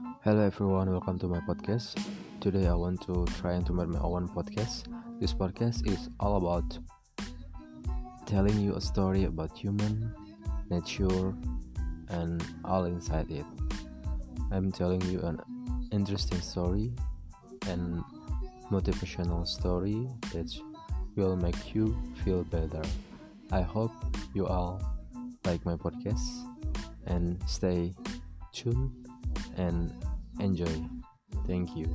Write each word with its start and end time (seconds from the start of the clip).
Hello 0.00 0.46
everyone, 0.46 0.90
welcome 0.90 1.18
to 1.18 1.28
my 1.28 1.40
podcast. 1.40 2.02
Today 2.40 2.66
I 2.66 2.74
want 2.74 3.02
to 3.02 3.26
try 3.38 3.52
and 3.52 3.66
to 3.66 3.74
make 3.74 3.88
my 3.88 3.98
own 4.00 4.28
podcast. 4.28 4.84
This 5.20 5.34
podcast 5.34 5.86
is 5.86 6.08
all 6.18 6.36
about 6.36 6.78
telling 8.24 8.58
you 8.60 8.76
a 8.76 8.80
story 8.80 9.24
about 9.24 9.56
human, 9.56 10.14
nature, 10.70 11.34
and 12.08 12.42
all 12.64 12.84
inside 12.84 13.30
it. 13.30 13.44
I'm 14.50 14.72
telling 14.72 15.02
you 15.02 15.20
an 15.20 15.38
interesting 15.92 16.40
story 16.40 16.94
and 17.68 18.02
motivational 18.70 19.46
story 19.46 20.08
that 20.32 20.50
will 21.14 21.36
make 21.36 21.74
you 21.74 21.94
feel 22.24 22.44
better. 22.44 22.82
I 23.52 23.60
hope 23.60 23.92
you 24.32 24.46
all 24.46 24.80
like 25.44 25.64
my 25.66 25.76
podcast 25.76 26.24
and 27.04 27.38
stay 27.46 27.92
tuned 28.52 29.09
and 29.56 29.92
enjoy. 30.40 30.72
Thank 31.46 31.76
you. 31.76 31.92